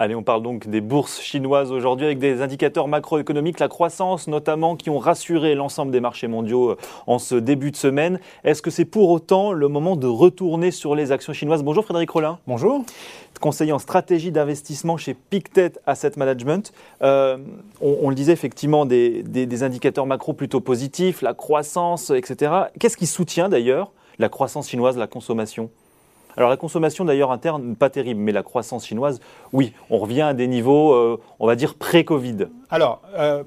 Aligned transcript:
Allez, 0.00 0.14
on 0.14 0.22
parle 0.22 0.44
donc 0.44 0.68
des 0.68 0.80
bourses 0.80 1.20
chinoises 1.20 1.72
aujourd'hui 1.72 2.06
avec 2.06 2.20
des 2.20 2.40
indicateurs 2.40 2.86
macroéconomiques, 2.86 3.58
la 3.58 3.66
croissance 3.66 4.28
notamment, 4.28 4.76
qui 4.76 4.90
ont 4.90 4.98
rassuré 4.98 5.56
l'ensemble 5.56 5.90
des 5.90 5.98
marchés 5.98 6.28
mondiaux 6.28 6.70
euh, 6.70 6.76
en 7.08 7.18
ce 7.18 7.34
début 7.34 7.72
de 7.72 7.76
semaine. 7.76 8.20
Est-ce 8.44 8.62
que 8.62 8.70
c'est 8.70 8.84
pour 8.84 9.10
autant 9.10 9.52
le 9.52 9.66
moment 9.66 9.96
de 9.96 10.06
retourner 10.06 10.70
sur 10.70 10.94
les 10.94 11.10
actions 11.10 11.32
chinoises? 11.32 11.64
Bonjour 11.64 11.84
Frédéric 11.84 12.10
Rollin. 12.10 12.38
Bonjour. 12.46 12.84
Conseiller 13.40 13.72
en 13.72 13.80
stratégie 13.80 14.30
d'investissement 14.30 14.96
chez 14.96 15.14
Pictet 15.14 15.72
Asset 15.84 16.12
Management. 16.16 16.72
Euh, 17.02 17.36
on, 17.80 18.08
le 18.08 18.14
disait 18.14 18.32
effectivement 18.32 18.86
des, 18.86 19.24
des 19.24 19.62
indicateurs 19.64 20.06
macro 20.06 20.32
plutôt 20.32 20.60
positifs, 20.60 21.22
la 21.22 21.34
croissance, 21.34 22.10
etc. 22.10 22.52
Qu'est-ce 22.78 22.96
qui 22.96 23.06
soutient 23.06 23.48
d'ailleurs 23.48 23.90
la 24.20 24.28
croissance 24.28 24.68
chinoise, 24.68 24.96
la 24.96 25.08
consommation? 25.08 25.70
Alors 26.38 26.50
la 26.50 26.56
consommation 26.56 27.04
d'ailleurs 27.04 27.32
interne, 27.32 27.74
pas 27.74 27.90
terrible, 27.90 28.20
mais 28.20 28.30
la 28.30 28.44
croissance 28.44 28.86
chinoise, 28.86 29.18
oui, 29.52 29.72
on 29.90 29.98
revient 29.98 30.22
à 30.22 30.34
des 30.34 30.46
niveaux, 30.46 30.92
euh, 30.92 31.20
on 31.40 31.48
va 31.48 31.56
dire, 31.56 31.74
pré-Covid. 31.74 32.46
Euh, 33.18 33.42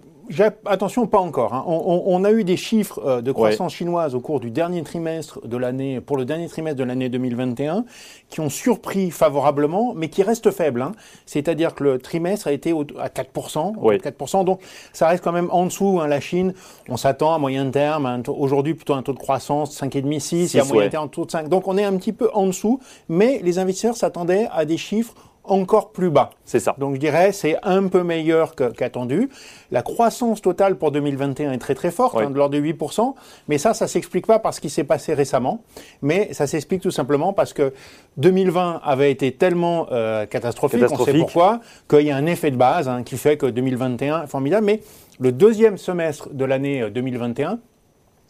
Attention, 0.65 1.07
pas 1.07 1.19
encore. 1.19 1.53
Hein. 1.53 1.63
On, 1.67 2.23
a 2.23 2.31
eu 2.31 2.43
des 2.43 2.57
chiffres 2.57 3.01
euh, 3.05 3.21
de 3.21 3.31
croissance 3.31 3.73
chinoise 3.73 4.15
au 4.15 4.19
cours 4.19 4.39
du 4.39 4.51
dernier 4.51 4.83
trimestre 4.83 5.45
de 5.45 5.57
l'année, 5.57 5.99
pour 6.01 6.17
le 6.17 6.25
dernier 6.25 6.47
trimestre 6.47 6.77
de 6.77 6.83
l'année 6.83 7.09
2021, 7.09 7.85
qui 8.29 8.39
ont 8.39 8.49
surpris 8.49 9.11
favorablement, 9.11 9.93
mais 9.95 10.09
qui 10.09 10.23
restent 10.23 10.51
faibles. 10.51 10.81
Hein. 10.81 10.93
C'est-à-dire 11.25 11.75
que 11.75 11.83
le 11.83 11.99
trimestre 11.99 12.47
a 12.47 12.51
été 12.51 12.71
à 12.71 13.07
4%, 13.07 13.75
4%. 13.75 14.45
Donc, 14.45 14.61
ça 14.93 15.07
reste 15.07 15.23
quand 15.23 15.31
même 15.31 15.49
en 15.51 15.65
dessous. 15.65 15.99
Hein. 16.01 16.07
La 16.07 16.19
Chine, 16.19 16.53
on 16.89 16.97
s'attend 16.97 17.33
à 17.33 17.37
moyen 17.37 17.69
terme, 17.69 18.23
aujourd'hui 18.27 18.73
plutôt 18.73 18.93
un 18.93 19.03
taux 19.03 19.13
de 19.13 19.19
croissance 19.19 19.79
5,5, 19.81 20.19
6, 20.19 20.55
et 20.55 20.59
à 20.59 20.65
moyen 20.65 20.89
terme 20.89 21.05
un 21.05 21.07
taux 21.07 21.25
de 21.25 21.31
5. 21.31 21.49
Donc, 21.49 21.67
on 21.67 21.77
est 21.77 21.83
un 21.83 21.95
petit 21.97 22.13
peu 22.13 22.29
en 22.33 22.47
dessous, 22.47 22.79
mais 23.09 23.41
les 23.43 23.59
investisseurs 23.59 23.97
s'attendaient 23.97 24.47
à 24.51 24.65
des 24.65 24.77
chiffres 24.77 25.13
encore 25.43 25.91
plus 25.91 26.09
bas. 26.09 26.31
C'est 26.45 26.59
ça. 26.59 26.75
Donc 26.77 26.95
je 26.95 26.99
dirais 26.99 27.31
c'est 27.31 27.57
un 27.63 27.87
peu 27.87 28.03
meilleur 28.03 28.55
qu'attendu. 28.55 29.29
la 29.71 29.81
croissance 29.81 30.41
totale 30.41 30.77
pour 30.77 30.91
2021 30.91 31.51
est 31.53 31.57
très 31.57 31.75
très 31.75 31.91
forte, 31.91 32.17
hein, 32.17 32.29
de 32.29 32.35
l'ordre 32.35 32.55
de 32.55 32.61
8%, 32.61 33.13
mais 33.47 33.57
ça, 33.57 33.73
ça 33.73 33.87
s'explique 33.87 34.27
pas 34.27 34.39
par 34.39 34.53
ce 34.53 34.61
qui 34.61 34.69
s'est 34.69 34.83
passé 34.83 35.13
récemment, 35.13 35.63
mais 36.01 36.33
ça 36.33 36.47
s'explique 36.47 36.81
tout 36.81 36.91
simplement 36.91 37.33
parce 37.33 37.53
que 37.53 37.73
2020 38.17 38.81
avait 38.83 39.11
été 39.11 39.31
tellement 39.31 39.87
euh, 39.91 40.25
catastrophique, 40.25 40.83
on 40.91 41.03
sait 41.03 41.13
pourquoi, 41.13 41.59
qu'il 41.89 42.01
y 42.01 42.11
a 42.11 42.15
un 42.15 42.25
effet 42.25 42.51
de 42.51 42.57
base 42.57 42.87
hein, 42.87 43.03
qui 43.03 43.17
fait 43.17 43.37
que 43.37 43.45
2021 43.45 44.23
est 44.23 44.27
formidable, 44.27 44.65
mais 44.65 44.81
le 45.19 45.31
deuxième 45.31 45.77
semestre 45.77 46.29
de 46.31 46.45
l'année 46.45 46.89
2021 46.89 47.51
euh, 47.51 47.55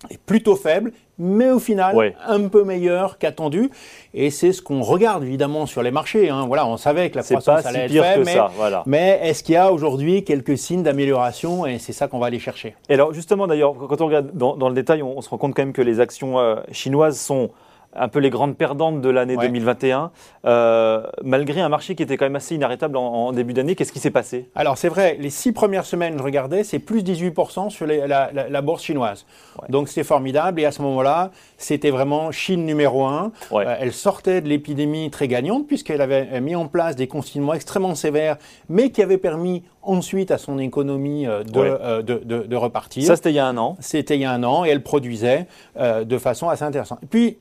est 0.10 0.18
plutôt 0.18 0.56
faible, 0.56 0.92
mais 1.18 1.52
au 1.52 1.60
final 1.60 2.14
un 2.26 2.48
peu 2.48 2.64
meilleur 2.64 3.18
qu'attendu. 3.18 3.70
Et 4.14 4.30
c'est 4.32 4.54
ce 4.54 4.62
qu'on 4.62 4.82
regarde 4.82 5.24
évidemment 5.24 5.66
sur 5.66 5.84
les 5.84 5.92
marchés. 5.92 6.30
Hein. 6.30 6.46
Voilà, 6.48 6.66
on 6.66 6.78
savait 6.78 7.10
que 7.10 7.18
la 7.18 7.24
croissance 7.24 7.66
allait 7.66 7.86
être 7.86 7.92
faible, 7.92 8.26
mais, 8.26 8.38
mais 8.86 9.20
est-ce 9.24 9.44
qu'il 9.44 9.54
y 9.54 9.58
a 9.58 9.72
aujourd'hui 9.72 10.24
quelques 10.24 10.58
signes 10.58 10.84
d'amélioration 10.84 11.66
Et 11.66 11.80
c'est 11.80 11.94
ça 11.94 12.08
qu'on 12.08 12.20
va 12.20 12.28
aller 12.28 12.40
chercher? 12.40 12.76
Et 12.90 12.96
alors 12.96 13.14
justement 13.14 13.48
d'ailleurs, 13.48 13.76
quand 13.76 14.02
on 14.02 14.08
regarde 14.08 14.32
dans, 14.34 14.70
le 14.70 14.76
détail, 14.76 15.04
on, 15.04 15.22
se 15.22 15.30
rend 15.30 15.38
compte 15.38 15.56
quand 15.56 15.64
même 15.64 15.74
que 15.74 15.82
les 15.82 16.00
actions 16.00 16.40
euh, 16.40 16.56
chinoises 16.72 17.20
sont 17.20 17.52
un 17.94 18.08
peu 18.08 18.20
les 18.20 18.30
grandes 18.30 18.56
perdantes 18.56 19.02
de 19.02 19.10
l'année 19.10 19.36
2021, 19.36 20.12
euh, 20.46 21.04
malgré 21.24 21.62
un 21.62 21.70
marché 21.70 21.96
qui 21.96 22.04
était 22.04 22.18
quand 22.18 22.26
même 22.26 22.36
assez 22.36 22.56
inarrêtable 22.56 22.98
en, 22.98 23.32
début 23.32 23.54
d'année. 23.54 23.76
Qu'est-ce 23.76 23.92
qui 23.92 24.00
s'est 24.00 24.12
passé? 24.12 24.50
Alors 24.56 24.78
c'est 24.78 24.90
vrai, 24.90 25.18
les 25.20 25.30
six 25.30 25.52
premières 25.52 25.86
semaines, 25.86 26.16
je 26.18 26.24
regardais, 26.24 26.64
c'est 26.64 26.80
plus 26.80 27.04
18% 27.04 27.70
sur 27.70 27.86
la, 27.86 28.62
bourse 28.62 28.84
chinoise. 28.84 29.26
Donc 29.70 29.90
c'est 29.90 30.04
formidable 30.04 30.62
et 30.62 30.66
à 30.66 30.72
ce 30.72 30.82
moment-là, 30.82 31.32
c'était 31.58 31.90
vraiment 31.90 32.32
Chine 32.32 32.66
numéro 32.66 33.06
un. 33.06 33.32
Euh, 33.52 33.76
elle 33.80 33.94
sortait 33.94 34.42
de 34.42 34.48
l'épidémie 34.48 35.10
très 35.10 35.28
gagnante 35.28 35.68
puisqu'elle 35.68 36.02
avait 36.02 36.40
mis 36.42 36.56
en 36.56 36.68
place 36.68 36.96
des 36.96 37.08
confinements 37.08 37.54
extrêmement 37.54 37.96
sévères, 37.96 38.38
mais 38.70 38.92
qui 38.92 39.02
avaient 39.02 39.18
permis 39.18 39.64
ensuite 39.82 40.32
à 40.32 40.38
son 40.38 40.60
économie 40.60 41.28
euh, 41.28 41.44
de, 41.44 42.02
de, 42.02 42.44
de, 42.44 42.56
repartir. 42.56 43.04
Ça, 43.04 43.16
c'était 43.16 43.32
il 43.32 43.36
y 43.36 43.40
a 43.40 43.48
un 43.48 43.58
an. 43.58 43.78
C'était 43.80 44.16
il 44.16 44.22
y 44.22 44.26
a 44.26 44.32
un 44.32 44.44
an 44.44 44.64
et 44.64 44.70
elle 44.70 44.84
produisait 44.84 45.48
de 45.78 46.18
façon 46.18 46.50
assez 46.50 46.64
intéressante. 46.64 47.00
puis, 47.10 47.38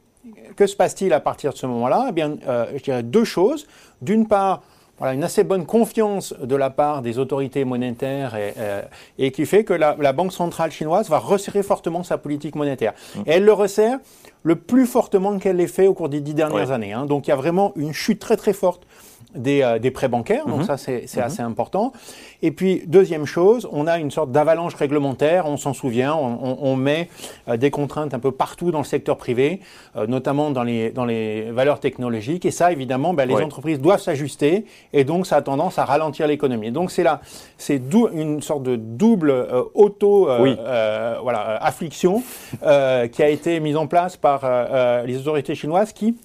que 0.57 0.67
se 0.67 0.77
passe-t-il 0.77 1.13
à 1.13 1.21
partir 1.21 1.53
de 1.53 1.59
ce 1.59 1.67
moment-là? 1.67 2.07
Eh 2.09 2.13
bien, 2.13 2.37
euh, 2.47 2.67
je 2.77 2.83
dirais 2.83 3.03
deux 3.03 3.25
choses. 3.25 3.67
D'une 4.03 4.27
part, 4.27 4.63
voilà, 4.99 5.15
une 5.15 5.25
assez 5.25 5.45
bonne 5.45 5.65
confiance 5.65 6.35
de 6.39 6.57
la 6.57 6.69
part 6.69 7.01
des 7.01 7.19
autorités 7.19 7.65
monétaires 7.65 8.37
et, 8.37 8.53
euh, 8.59 8.83
et 9.19 9.33
qui 9.33 9.47
fait 9.47 9.65
que 9.65 9.73
la, 9.73 9.97
la, 9.99 10.13
Banque 10.13 10.33
centrale 10.33 10.71
chinoise 10.71 11.09
va 11.09 11.19
resserrer 11.19 11.63
fortement 11.63 12.03
sa 12.03 12.19
politique 12.19 12.55
monétaire. 12.55 12.93
Mmh. 13.15 13.21
Et 13.27 13.31
elle 13.31 13.45
le 13.45 13.53
resserre 13.55 13.99
le 14.43 14.57
plus 14.57 14.87
fortement 14.87 15.39
qu'elle 15.39 15.57
l'ait 15.57 15.67
fait 15.67 15.87
au 15.87 15.95
cours 15.95 16.11
des 16.11 16.21
dix 16.21 16.35
dernières 16.35 16.71
années. 16.71 16.93
Hein. 16.93 17.07
Donc 17.07 17.27
il 17.27 17.31
y 17.31 17.33
a 17.33 17.37
vraiment 17.37 17.73
une 17.77 17.93
chute 17.93 18.19
très 18.19 18.37
très 18.37 18.53
forte 18.53 18.87
des, 19.35 19.63
euh, 19.63 19.79
des 19.79 19.91
prêts 19.91 20.09
bancaires, 20.09 20.47
donc 20.47 20.61
mhm. 20.61 20.65
ça 20.65 20.77
c'est 20.77 21.05
mhm. 21.17 21.23
assez 21.23 21.43
important. 21.43 21.93
Et 22.43 22.51
puis 22.51 22.83
deuxième 22.87 23.27
chose, 23.27 23.69
on 23.71 23.87
a 23.87 23.99
une 23.99 24.11
sorte 24.11 24.33
d'avalanche 24.33 24.75
réglementaire, 24.75 25.47
on 25.47 25.57
s'en 25.57 25.73
souvient, 25.73 26.15
on, 26.15 26.59
on, 26.61 26.77
met 26.77 27.09
euh, 27.49 27.57
des 27.57 27.71
contraintes 27.71 28.15
un 28.15 28.19
peu 28.19 28.33
partout 28.33 28.71
dans 28.71 28.79
le 28.79 28.85
secteur 28.85 29.17
privé, 29.17 29.61
euh, 29.97 30.07
notamment 30.07 30.51
dans 30.51 30.63
les, 30.63 30.91
dans 30.91 31.05
les 31.05 31.51
valeurs 31.51 31.81
technologiques, 31.81 32.45
et 32.45 32.51
ça 32.51 32.73
évidemment, 32.73 33.15
ben, 33.15 33.29
les 33.29 33.37
entreprises 33.37 33.81
doivent 33.81 34.01
s'ajuster, 34.01 34.65
et 34.93 35.05
donc 35.05 35.27
ça 35.27 35.37
a 35.37 35.43
tendance 35.43 35.79
à 35.79 35.85
ralentir 35.85 36.27
l'économie. 36.27 36.71
Donc 36.73 36.91
c'est 36.91 37.03
là, 37.03 37.21
c'est 37.59 37.81
une 38.13 38.43
sorte 38.43 38.63
de 38.63 38.77
double 38.77 39.47
auto 39.75 40.29
voilà, 41.23 41.57
affliction 41.61 42.23
qui 42.61 43.23
a 43.23 43.29
été 43.29 43.61
mise 43.61 43.77
en 43.77 43.87
place 43.87 44.17
par 44.17 45.05
les 45.05 45.19
autorités 45.19 45.55
chinoises 45.55 45.93
qui 45.93 46.17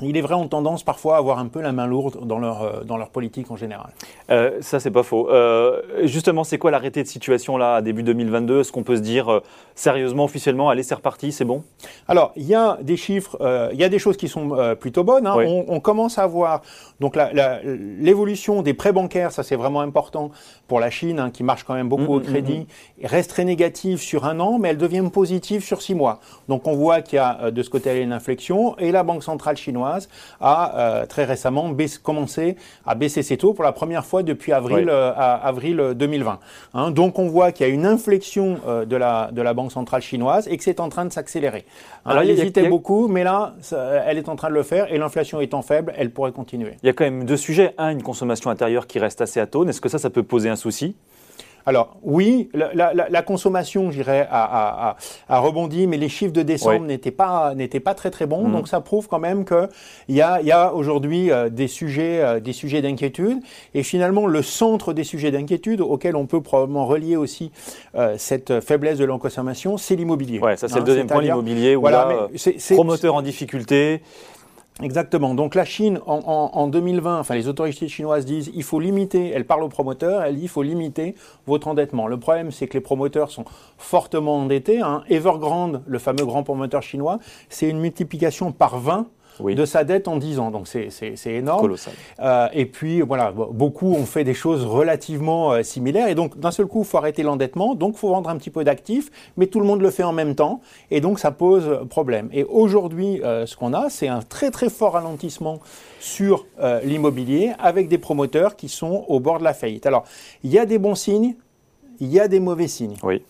il 0.00 0.16
est 0.16 0.22
vrai, 0.22 0.34
ont 0.34 0.48
tendance 0.48 0.82
parfois 0.82 1.16
à 1.16 1.18
avoir 1.18 1.38
un 1.38 1.48
peu 1.48 1.60
la 1.60 1.72
main 1.72 1.86
lourde 1.86 2.26
dans 2.26 2.38
leur, 2.38 2.62
euh, 2.62 2.80
dans 2.84 2.96
leur 2.96 3.10
politique 3.10 3.50
en 3.50 3.56
général. 3.56 3.90
Euh, 4.30 4.58
ça, 4.60 4.80
c'est 4.80 4.90
pas 4.90 5.02
faux. 5.02 5.28
Euh, 5.30 5.82
justement, 6.04 6.44
c'est 6.44 6.56
quoi 6.56 6.70
l'arrêté 6.70 7.02
de 7.02 7.08
situation 7.08 7.58
là, 7.58 7.76
à 7.76 7.82
début 7.82 8.02
2022 8.02 8.60
Est-ce 8.60 8.72
qu'on 8.72 8.84
peut 8.84 8.96
se 8.96 9.02
dire 9.02 9.42
sérieusement, 9.74 10.24
officiellement, 10.24 10.70
allez, 10.70 10.82
c'est 10.82 10.94
reparti, 10.94 11.30
c'est 11.30 11.44
bon? 11.44 11.62
Alors, 12.08 12.32
il 12.36 12.44
y 12.44 12.54
a 12.54 12.78
des 12.80 12.96
chiffres, 12.96 13.36
il 13.72 13.78
y 13.78 13.84
a 13.84 13.88
des 13.90 13.98
choses 13.98 14.16
qui 14.16 14.28
sont 14.28 14.56
plutôt 14.80 15.04
bonnes. 15.04 15.26
Hein. 15.26 15.36
On, 15.68 15.80
commence 15.80 16.18
à 16.18 16.26
voir 16.26 16.62
donc 17.00 17.18
l'évolution 17.64 18.62
des 18.62 18.72
prêts 18.72 18.92
bancaires, 18.92 19.32
ça 19.32 19.42
c'est 19.42 19.56
vraiment 19.56 19.80
important 19.80 20.30
pour 20.68 20.78
la 20.78 20.90
Chine, 20.90 21.18
hein, 21.18 21.30
qui 21.30 21.42
marche 21.42 21.64
quand 21.64 21.74
même 21.74 21.88
beaucoup 21.88 22.04
mmh, 22.04 22.16
au 22.16 22.20
mmh, 22.20 22.22
crédit, 22.22 22.66
mmh. 23.00 23.06
reste 23.06 23.30
très 23.30 23.44
négative 23.44 23.98
sur 23.98 24.24
un 24.24 24.38
an, 24.40 24.58
mais 24.58 24.68
elle 24.68 24.78
devient 24.78 25.02
positive 25.12 25.64
sur 25.64 25.82
six 25.82 25.94
mois. 25.94 26.20
Donc, 26.48 26.66
on 26.66 26.74
voit 26.74 27.02
qu'il 27.02 27.16
y 27.16 27.18
a 27.18 27.50
de 27.50 27.62
ce 27.62 27.70
côté-là 27.70 28.00
une 28.00 28.12
inflexion, 28.12 28.76
et 28.78 28.92
la 28.92 29.02
Banque 29.02 29.24
centrale 29.24 29.56
chinoise 29.56 29.81
a 30.40 30.76
euh, 30.76 31.06
très 31.06 31.24
récemment 31.24 31.74
commencé 32.02 32.56
à 32.86 32.94
baisser 32.94 33.22
ses 33.22 33.36
taux 33.36 33.52
pour 33.52 33.64
la 33.64 33.72
première 33.72 34.04
fois 34.04 34.22
depuis 34.22 34.52
avril, 34.52 34.88
euh, 34.88 35.12
avril 35.16 35.92
2020. 35.94 36.38
Hein. 36.74 36.90
donc 36.90 37.18
on 37.18 37.28
voit 37.28 37.52
qu'il 37.52 37.66
y 37.66 37.70
a 37.70 37.72
une 37.72 37.86
inflexion 37.86 38.58
euh, 38.66 38.84
de, 38.84 38.96
la, 38.96 39.30
de 39.32 39.42
la 39.42 39.54
Banque 39.54 39.72
centrale 39.72 40.02
chinoise 40.02 40.48
et 40.48 40.56
que 40.56 40.64
c'est 40.64 40.80
en 40.80 40.88
train 40.88 41.04
de 41.04 41.12
s'accélérer. 41.12 41.64
Alors, 42.04 42.22
elle 42.22 42.30
hésitait 42.30 42.68
beaucoup, 42.68 43.08
mais 43.08 43.24
là, 43.24 43.54
elle 44.06 44.18
est 44.18 44.28
en 44.28 44.36
train 44.36 44.48
de 44.48 44.54
le 44.54 44.62
faire 44.62 44.92
et 44.92 44.98
l'inflation 44.98 45.40
étant 45.40 45.62
faible, 45.62 45.92
elle 45.96 46.10
pourrait 46.10 46.32
continuer. 46.32 46.76
Il 46.82 46.86
y 46.86 46.90
a 46.90 46.92
quand 46.92 47.04
même 47.04 47.24
deux 47.24 47.36
sujets. 47.36 47.74
Un, 47.78 47.90
une 47.90 48.02
consommation 48.02 48.50
intérieure 48.50 48.86
qui 48.86 48.98
reste 48.98 49.20
assez 49.20 49.40
atone. 49.40 49.68
Est-ce 49.68 49.80
que 49.80 49.88
ça, 49.88 49.98
ça 49.98 50.10
peut 50.10 50.22
poser 50.22 50.48
un 50.48 50.56
souci? 50.56 50.96
Alors 51.66 51.96
oui, 52.02 52.48
la, 52.54 53.22
consommation, 53.22 53.90
j'irais, 53.90 54.26
a, 54.30 54.96
rebondi, 55.28 55.86
mais 55.86 55.96
les 55.96 56.08
chiffres 56.08 56.32
de 56.32 56.42
décembre 56.42 56.86
n'étaient 56.86 57.10
pas 57.10 57.54
n'étaient 57.54 57.80
pas 57.80 57.94
très 57.94 58.10
très 58.10 58.26
bons. 58.26 58.46
Mhm. 58.46 58.52
Donc 58.52 58.68
ça 58.68 58.80
prouve 58.80 59.08
quand 59.08 59.18
même 59.18 59.44
qu'il 59.44 59.68
y 60.08 60.20
a, 60.20 60.40
y 60.42 60.52
a 60.52 60.74
aujourd'hui 60.74 61.30
euh, 61.30 61.48
des 61.48 61.68
sujets 61.68 62.22
euh, 62.22 62.40
des 62.40 62.52
sujets 62.52 62.82
d'inquiétude. 62.82 63.38
Et 63.74 63.82
finalement, 63.82 64.26
le 64.26 64.42
centre 64.42 64.92
des 64.92 65.04
sujets 65.04 65.30
d'inquiétude 65.30 65.80
auquel 65.80 66.16
on 66.16 66.26
peut 66.26 66.40
probablement 66.40 66.86
relier 66.86 67.16
aussi 67.16 67.52
euh, 67.94 68.14
cette 68.18 68.60
faiblesse 68.60 68.98
de 68.98 69.04
la 69.04 69.18
consommation, 69.18 69.76
c'est 69.76 69.96
l'immobilier. 69.96 70.38
Ouais, 70.38 70.56
ça 70.56 70.68
c'est 70.68 70.76
le 70.76 70.80
hein, 70.80 70.84
deuxième 70.84 71.06
point, 71.06 71.20
l'immobilier. 71.20 71.76
Voilà, 71.76 72.28
promoteur 72.70 73.14
en 73.14 73.22
difficulté. 73.22 74.02
Exactement. 74.82 75.34
Donc 75.34 75.54
la 75.54 75.64
Chine, 75.64 76.00
en, 76.06 76.66
2020, 76.66 77.20
enfin 77.20 77.34
les 77.34 77.48
autorités 77.48 77.88
chinoises 77.88 78.24
disent 78.24 78.50
il 78.54 78.62
faut 78.62 78.80
limiter, 78.80 79.30
elle 79.30 79.46
parle 79.46 79.62
aux 79.62 79.68
promoteurs, 79.68 80.22
elle 80.22 80.36
dit 80.36 80.42
il 80.42 80.48
faut 80.48 80.62
limiter 80.62 81.14
votre 81.46 81.68
endettement. 81.68 82.06
Le 82.06 82.18
problème, 82.18 82.50
c'est 82.50 82.66
que 82.66 82.74
les 82.74 82.80
promoteurs 82.80 83.30
sont 83.30 83.44
fortement 83.78 84.36
endettés. 84.38 84.80
Hein. 84.80 85.04
Evergrande, 85.08 85.82
le 85.86 85.98
fameux 85.98 86.24
grand 86.24 86.42
promoteur 86.42 86.82
chinois, 86.82 87.18
c'est 87.48 87.68
une 87.68 87.78
multiplication 87.78 88.52
par 88.52 88.78
20 88.78 89.06
de 89.40 89.64
sa 89.64 89.84
dette 89.84 90.08
en 90.08 90.16
10 90.16 90.38
ans. 90.38 90.50
Donc 90.50 90.66
c'est 90.68 91.14
énorme. 91.26 91.60
Colossal. 91.60 91.94
Euh, 92.20 92.48
et 92.52 92.66
puis 92.66 93.00
voilà, 93.00 93.32
beaucoup 93.32 93.92
ont 93.92 94.06
fait 94.06 94.24
des 94.24 94.34
choses 94.34 94.64
relativement 94.64 95.52
euh, 95.52 95.62
similaires. 95.62 96.08
Et 96.08 96.14
donc 96.14 96.38
d'un 96.38 96.50
seul 96.50 96.66
coup, 96.66 96.80
il 96.80 96.84
faut 96.84 96.98
arrêter 96.98 97.22
l'endettement. 97.22 97.74
Donc 97.74 97.94
il 97.96 97.98
faut 97.98 98.08
vendre 98.08 98.30
un 98.30 98.36
petit 98.36 98.50
peu 98.50 98.64
d'actifs, 98.64 99.10
mais 99.36 99.46
tout 99.46 99.60
le 99.60 99.66
monde 99.66 99.80
le 99.82 99.90
fait 99.90 100.02
en 100.02 100.12
même 100.12 100.34
temps. 100.34 100.60
Et 100.90 101.00
donc 101.00 101.18
ça 101.18 101.30
pose 101.30 101.86
problème. 101.88 102.28
Et 102.32 102.44
aujourd'hui, 102.44 103.22
euh, 103.22 103.46
ce 103.46 103.56
qu'on 103.56 103.72
a, 103.72 103.90
c'est 103.90 104.08
un 104.08 104.20
très 104.20 104.50
très 104.50 104.70
fort 104.70 104.92
ralentissement 104.94 105.60
sur 106.00 106.46
l'immobilier 106.84 107.52
avec 107.58 107.88
des 107.88 107.98
promoteurs 107.98 108.56
qui 108.56 108.68
sont 108.68 109.04
au 109.08 109.20
bord 109.20 109.38
de 109.38 109.44
la 109.44 109.54
faillite. 109.54 109.86
Alors 109.86 110.04
il 110.42 110.50
y 110.50 110.58
a 110.58 110.66
des 110.66 110.78
bons 110.78 110.94
signes, 110.94 111.36
il 112.00 112.08
y 112.08 112.18
a 112.18 112.28
des 112.28 112.40
mauvais 112.40 112.68
signes. 112.68 112.96
Oui. 113.02 113.22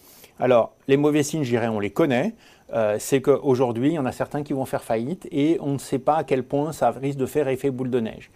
Alors, 0.42 0.72
les 0.88 0.96
mauvais 0.96 1.22
signes, 1.22 1.44
j'irais, 1.44 1.68
on 1.68 1.78
les 1.78 1.90
connaît. 1.90 2.34
Euh, 2.74 2.96
c'est 2.98 3.20
qu'aujourd'hui, 3.20 3.88
il 3.90 3.94
y 3.94 3.98
en 3.98 4.06
a 4.06 4.12
certains 4.12 4.42
qui 4.42 4.52
vont 4.54 4.64
faire 4.64 4.82
faillite 4.82 5.28
et 5.30 5.58
on 5.60 5.72
ne 5.74 5.78
sait 5.78 5.98
pas 5.98 6.16
à 6.16 6.24
quel 6.24 6.42
point 6.42 6.72
ça 6.72 6.90
risque 6.90 7.18
de 7.18 7.26
faire 7.26 7.48
effet 7.48 7.70
boule 7.70 7.90
de 7.90 8.00
neige. 8.00 8.30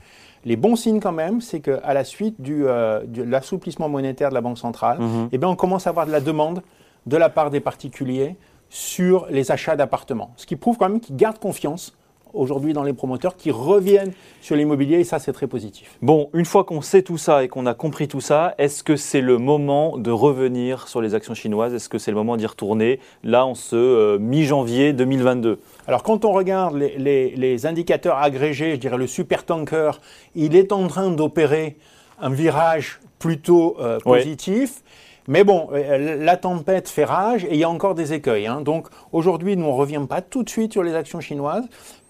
les 0.44 0.54
bons 0.56 0.76
signes 0.76 1.00
quand 1.00 1.10
même, 1.10 1.40
c'est 1.40 1.58
qu'à 1.58 1.92
la 1.92 2.04
suite 2.04 2.40
du, 2.40 2.66
euh, 2.68 3.02
de 3.04 3.24
l'assouplissement 3.24 3.88
monétaire 3.88 4.28
de 4.28 4.34
la 4.34 4.40
Banque 4.40 4.58
centrale, 4.58 4.98
Mhm. 5.00 5.28
eh 5.32 5.38
bien, 5.38 5.48
on 5.48 5.56
commence 5.56 5.88
à 5.88 5.90
avoir 5.90 6.06
de 6.06 6.12
la 6.12 6.20
demande 6.20 6.62
de 7.06 7.16
la 7.16 7.28
part 7.28 7.50
des 7.50 7.58
particuliers 7.58 8.36
sur 8.68 9.26
les 9.28 9.50
achats 9.50 9.74
d'appartements. 9.74 10.30
Ce 10.36 10.46
qui 10.46 10.54
prouve 10.54 10.76
quand 10.76 10.88
même 10.88 11.00
qu'ils 11.00 11.16
gardent 11.16 11.38
confiance 11.40 11.96
aujourd'hui 12.36 12.72
dans 12.72 12.82
les 12.82 12.92
promoteurs, 12.92 13.36
qui 13.36 13.50
reviennent 13.50 14.12
sur 14.40 14.54
l'immobilier, 14.56 14.98
et 15.00 15.04
ça, 15.04 15.18
c'est 15.18 15.32
très 15.32 15.46
positif. 15.46 15.96
Bon, 16.02 16.28
une 16.34 16.44
fois 16.44 16.64
qu'on 16.64 16.82
sait 16.82 17.02
tout 17.02 17.18
ça 17.18 17.42
et 17.44 17.48
qu'on 17.48 17.66
a 17.66 17.74
compris 17.74 18.06
tout 18.08 18.20
ça, 18.20 18.54
est-ce 18.58 18.82
que 18.84 18.96
c'est 18.96 19.20
le 19.20 19.38
moment 19.38 19.98
de 19.98 20.10
revenir 20.10 20.88
sur 20.88 21.00
les 21.00 21.14
actions 21.14 21.34
chinoises? 21.34 21.74
Est-ce 21.74 21.88
que 21.88 21.98
c'est 21.98 22.10
le 22.10 22.16
moment 22.16 22.36
d'y 22.36 22.46
retourner 22.46 23.00
là 23.24 23.44
en 23.46 23.54
ce 23.54 23.76
euh, 23.76 24.18
mi-janvier 24.18 24.92
2022 24.92 25.58
Alors, 25.86 26.02
quand 26.02 26.24
on 26.24 26.32
regarde 26.32 26.76
les, 26.76 26.96
les- 26.98 27.30
les 27.36 27.66
indicateurs 27.66 28.18
agrégés, 28.18 28.72
je 28.72 28.76
dirais 28.80 28.98
le 28.98 29.06
supertanker, 29.06 30.00
il 30.34 30.54
est 30.56 30.72
en 30.72 30.86
train 30.88 31.10
d'opérer 31.10 31.76
un 32.20 32.30
virage 32.30 33.00
plutôt 33.18 33.76
euh, 33.80 33.98
positif. 34.00 34.82
Mais 35.28 35.42
bon, 35.42 35.68
euh, 35.72 36.16
la 36.24 36.36
tempête 36.36 36.88
fait 36.88 37.04
rage 37.04 37.44
et 37.44 37.48
il 37.54 37.56
y 37.56 37.64
a 37.64 37.68
encore 37.68 37.94
des 37.96 38.12
écueils. 38.12 38.46
hein. 38.46 38.60
Donc, 38.60 38.86
aujourd'hui, 39.10 39.56
nous, 39.56 39.64
on 39.66 39.72
ne 39.72 39.78
revient 39.78 40.04
pas 40.08 40.20
tout 40.22 40.44
de 40.44 40.48
suite 40.48 40.72
sur 40.72 40.84
les 40.84 40.94
actions 40.94 41.18
chinoises. 41.20 41.64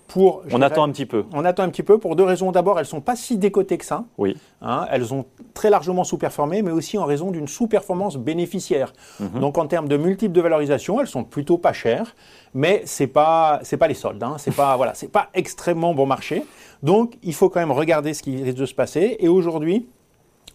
Pour, 0.09 0.43
On 0.45 0.49
dirais- 0.59 0.65
attend 0.67 0.85
un 0.85 0.91
petit 0.91 1.07
peu. 1.07 1.25
On 1.33 1.45
attend 1.45 1.65
un 1.65 1.69
petit 1.69 1.83
peu 1.83 1.99
pour 1.99 2.15
deux 2.17 2.23
raisons. 2.25 2.53
D'abord, 2.53 2.79
elles 2.79 2.85
ne 2.85 2.89
sont 2.89 3.01
pas 3.01 3.17
si 3.17 3.39
décotées 3.39 3.77
que 3.79 3.85
ça. 3.85 4.05
Oui. 4.19 4.37
Hein, 4.63 4.87
elles 4.91 5.13
ont 5.13 5.25
très 5.53 5.69
largement 5.69 6.05
sous-performé, 6.05 6.63
mais 6.63 6.71
aussi 6.71 6.97
en 6.97 7.05
raison 7.05 7.31
d'une 7.31 7.49
sous-performance 7.49 8.17
bénéficiaire. 8.17 8.93
Mhm. 9.21 9.41
Donc 9.41 9.59
en 9.59 9.67
termes 9.67 9.89
de 9.89 9.97
multiples 9.97 10.33
de 10.35 10.41
valorisation, 10.41 11.01
elles 11.01 11.07
sont 11.09 11.25
plutôt 11.25 11.59
pas 11.59 11.73
chères, 11.73 12.15
mais 12.55 12.83
c'est 12.85 13.07
pas 13.09 13.59
c'est 13.63 13.77
pas 13.77 13.89
les 13.89 13.95
soldes. 13.95 14.23
Hein, 14.23 14.37
c'est 14.39 14.55
pas 14.55 14.77
voilà, 14.77 14.93
pas 15.13 15.29
extrêmement 15.35 15.93
bon 15.95 16.07
marché. 16.07 16.45
Donc 16.83 17.15
il 17.23 17.35
faut 17.35 17.49
quand 17.49 17.61
même 17.61 17.73
regarder 17.73 18.15
ce 18.15 18.23
qui 18.23 18.43
risque 18.43 18.59
de 18.59 18.67
se 18.67 18.75
passer. 18.75 19.17
Et 19.19 19.29
aujourd'hui. 19.29 19.89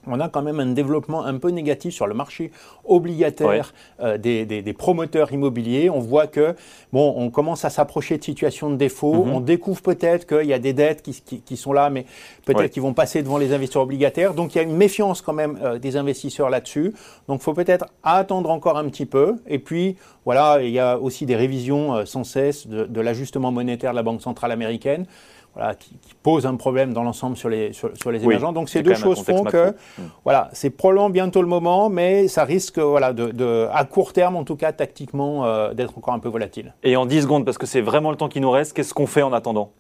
On 0.08 0.20
a 0.20 0.30
quand 0.30 0.42
même 0.42 0.60
un 0.60 0.68
développement 0.74 1.24
un 1.26 1.38
peu 1.38 1.50
négatif 1.50 1.94
sur 1.94 2.08
le 2.08 2.14
marché 2.14 2.52
obligataire 2.86 3.74
euh, 4.02 4.18
des, 4.18 4.46
des- 4.46 4.62
des 4.62 4.74
promoteurs 4.74 5.32
immobiliers. 5.32 5.90
On 5.90 6.00
voit 6.00 6.28
que 6.28 6.56
bon, 6.92 7.14
on 7.18 7.30
commence 7.30 7.66
à 7.66 7.70
s'approcher 7.70 8.18
de 8.18 8.24
situations 8.24 8.70
de 8.70 8.76
défaut. 8.76 9.24
Mhm. 9.26 9.34
On 9.34 9.40
découvre 9.40 9.82
peut-être 9.82 10.26
qu'il 10.28 10.48
y 10.48 10.54
a 10.54 10.60
des 10.60 10.74
dettes 10.74 11.02
qui, 11.02 11.22
qui- 11.22 11.42
qui 11.42 11.58
sont 11.58 11.74
là, 11.74 11.90
mais 11.90 12.06
peut-être 12.46 12.60
Ouais. 12.62 12.70
qu'ils 12.70 12.82
vont 12.82 12.94
passer 12.94 13.22
devant 13.24 13.38
les 13.38 13.54
investisseurs 13.54 13.84
obligataires. 13.84 14.34
Donc 14.34 14.54
il 14.56 14.58
y 14.58 14.62
a 14.62 14.64
une 14.64 14.76
méfiance 14.76 15.22
quand 15.22 15.34
même 15.34 15.58
euh, 15.64 15.78
des 15.80 15.98
investisseurs 15.98 16.50
là-dessus. 16.50 16.94
Donc 17.28 17.42
il 17.42 17.44
faut 17.44 17.54
peut-être 17.54 17.86
attendre 18.04 18.50
encore 18.50 18.78
un 18.78 18.88
petit 18.90 19.06
peu. 19.06 19.36
Et 19.48 19.60
puis 19.60 19.98
voilà, 20.26 20.62
il 20.62 20.72
y 20.72 20.80
a 20.80 20.98
aussi 21.00 21.26
des 21.26 21.36
révisions 21.36 21.96
euh, 21.96 22.06
sans 22.06 22.24
cesse 22.24 22.68
de, 22.68 22.86
de 22.86 23.02
l'ajustement 23.02 23.52
monétaire 23.52 23.92
de 23.92 23.96
la 23.98 24.04
Banque 24.04 24.22
centrale 24.22 24.52
américaine. 24.52 25.06
Voilà, 25.54 25.76
qui, 25.76 25.90
qui 26.02 26.14
pose 26.24 26.46
un 26.46 26.56
problème 26.56 26.94
dans 26.94 27.04
l'ensemble 27.04 27.36
sur 27.36 27.50
les, 27.50 27.74
sur, 27.74 27.90
sur 27.98 28.10
les 28.10 28.20
Oui, 28.20 28.26
émergents. 28.36 28.54
Donc 28.54 28.70
c'est 28.70 28.80
ces 28.80 28.84
deux 28.84 28.94
choses 28.96 29.22
font 29.22 29.44
que. 29.44 29.72
Mm. 29.72 30.02
voilà, 30.24 30.50
c'est 30.54 30.70
probablement 30.70 31.10
bientôt 31.10 31.42
le 31.42 31.48
moment, 31.50 31.90
mais 31.90 32.30
ça 32.30 32.46
risque, 32.46 32.80
voilà, 32.80 33.12
de, 33.12 33.32
de- 33.32 33.68
à 33.74 33.84
court 33.84 34.14
terme, 34.14 34.38
en 34.38 34.46
tout 34.46 34.56
cas 34.56 34.72
tactiquement, 34.72 35.46
euh, 35.46 35.74
d'être 35.74 35.98
encore 35.98 36.14
un 36.14 36.20
peu 36.20 36.30
volatile. 36.30 36.74
Et 36.84 36.96
en 36.96 37.06
10 37.06 37.24
secondes, 37.24 37.44
parce 37.44 37.58
que 37.58 37.66
c'est 37.66 37.82
vraiment 37.82 38.12
le 38.12 38.18
temps 38.18 38.30
qui 38.30 38.40
nous 38.40 38.50
reste, 38.52 38.74
qu'est-ce 38.74 38.94
qu'on 38.94 39.08
fait 39.08 39.24
en 39.24 39.34
attendant? 39.34 39.72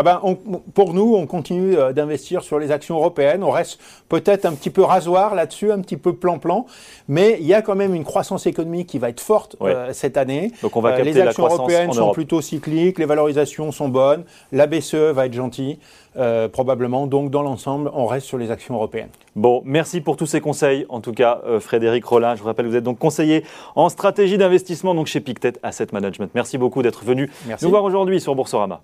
Ah 0.00 0.04
ben, 0.04 0.20
on- 0.22 0.36
pour 0.36 0.94
nous, 0.94 1.16
on 1.16 1.26
continue 1.26 1.76
euh, 1.76 1.92
d'investir 1.92 2.42
sur 2.42 2.60
les 2.60 2.70
actions 2.70 2.94
européennes. 2.96 3.42
On 3.42 3.50
reste 3.50 3.80
peut-être 4.08 4.44
un 4.46 4.52
petit 4.52 4.70
peu 4.70 4.82
rasoir 4.82 5.34
là-dessus, 5.34 5.72
un 5.72 5.80
petit 5.80 5.96
peu 5.96 6.12
plan-plan, 6.14 6.66
mais 7.08 7.36
il 7.40 7.46
y 7.46 7.52
a 7.52 7.62
quand 7.62 7.74
même 7.74 7.96
une 7.96 8.04
croissance 8.04 8.46
économique 8.46 8.86
qui 8.86 9.00
va 9.00 9.08
être 9.08 9.20
forte 9.20 9.56
Ouais. 9.58 9.74
euh, 9.74 9.92
cette 9.92 10.16
année. 10.16 10.52
Donc 10.62 10.76
on 10.76 10.80
va 10.80 10.90
Euh, 10.90 10.96
capter 10.98 11.12
les 11.12 11.18
la 11.18 11.24
actions 11.30 11.42
croissance 11.42 11.58
européennes 11.58 11.90
en 11.90 11.94
sont 11.94 12.12
plutôt 12.12 12.40
cycliques, 12.40 13.00
les 13.00 13.06
valorisations 13.06 13.72
sont 13.72 13.88
bonnes, 13.88 14.22
la 14.52 14.68
BCE 14.68 14.94
va 15.12 15.26
être 15.26 15.32
gentille, 15.32 15.80
euh, 16.16 16.46
probablement. 16.48 17.08
Donc 17.08 17.32
dans 17.32 17.42
l'ensemble, 17.42 17.90
on 17.92 18.06
reste 18.06 18.26
sur 18.28 18.38
les 18.38 18.52
actions 18.52 18.76
européennes. 18.76 19.08
Bon, 19.34 19.62
merci 19.64 20.00
pour 20.00 20.16
tous 20.16 20.26
ces 20.26 20.40
conseils. 20.40 20.86
En 20.90 21.00
tout 21.00 21.12
cas, 21.12 21.40
euh, 21.44 21.58
Frédéric 21.58 22.04
Rollin, 22.04 22.36
je 22.36 22.40
vous 22.42 22.46
rappelle, 22.46 22.68
vous 22.68 22.76
êtes 22.76 22.84
donc 22.84 22.98
conseiller 23.00 23.42
en 23.74 23.88
stratégie 23.88 24.38
d'investissement 24.38 24.94
donc 24.94 25.08
chez 25.08 25.18
Pictet 25.18 25.54
Asset 25.64 25.88
Management. 25.92 26.30
Merci 26.36 26.56
beaucoup 26.56 26.82
d'être 26.82 27.04
venu 27.04 27.28
Merci. 27.48 27.64
nous 27.64 27.70
voir 27.72 27.82
aujourd'hui 27.82 28.20
sur 28.20 28.36
Boursorama. 28.36 28.80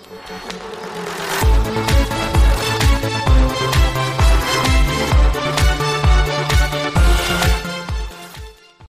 Thank 0.00 0.30
you. 0.30 0.37